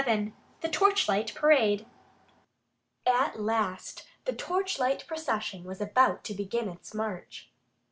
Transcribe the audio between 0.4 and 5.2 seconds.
THE TORCHLIGHT PARADE At last the torchlight